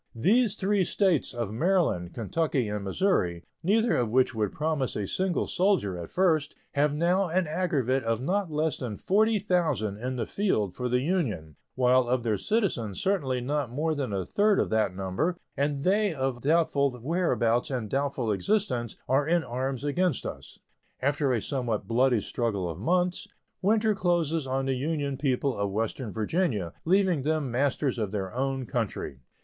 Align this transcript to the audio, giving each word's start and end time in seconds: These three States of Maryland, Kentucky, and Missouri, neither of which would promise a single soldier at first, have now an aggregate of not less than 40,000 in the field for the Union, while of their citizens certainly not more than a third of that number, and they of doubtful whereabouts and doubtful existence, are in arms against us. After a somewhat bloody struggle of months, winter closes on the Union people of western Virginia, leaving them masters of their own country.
These 0.15 0.55
three 0.55 0.83
States 0.83 1.31
of 1.31 1.53
Maryland, 1.53 2.15
Kentucky, 2.15 2.67
and 2.67 2.83
Missouri, 2.83 3.43
neither 3.61 3.97
of 3.97 4.09
which 4.09 4.33
would 4.33 4.51
promise 4.51 4.95
a 4.95 5.05
single 5.05 5.45
soldier 5.45 5.95
at 5.95 6.09
first, 6.09 6.55
have 6.71 6.91
now 6.95 7.27
an 7.29 7.45
aggregate 7.45 8.03
of 8.03 8.19
not 8.19 8.51
less 8.51 8.77
than 8.79 8.97
40,000 8.97 9.97
in 9.99 10.15
the 10.15 10.25
field 10.25 10.73
for 10.73 10.89
the 10.89 11.01
Union, 11.01 11.55
while 11.75 12.07
of 12.09 12.23
their 12.23 12.39
citizens 12.39 12.99
certainly 12.99 13.41
not 13.41 13.69
more 13.71 13.93
than 13.93 14.11
a 14.11 14.25
third 14.25 14.59
of 14.59 14.71
that 14.71 14.95
number, 14.95 15.37
and 15.55 15.83
they 15.83 16.15
of 16.15 16.41
doubtful 16.41 16.97
whereabouts 16.99 17.69
and 17.69 17.87
doubtful 17.87 18.31
existence, 18.31 18.97
are 19.07 19.27
in 19.27 19.43
arms 19.43 19.83
against 19.83 20.25
us. 20.25 20.57
After 20.99 21.31
a 21.31 21.39
somewhat 21.39 21.87
bloody 21.87 22.21
struggle 22.21 22.67
of 22.67 22.79
months, 22.79 23.27
winter 23.61 23.93
closes 23.93 24.47
on 24.47 24.65
the 24.65 24.73
Union 24.73 25.15
people 25.15 25.55
of 25.55 25.69
western 25.69 26.11
Virginia, 26.11 26.73
leaving 26.85 27.21
them 27.21 27.51
masters 27.51 27.99
of 27.99 28.11
their 28.11 28.33
own 28.33 28.65
country. 28.65 29.19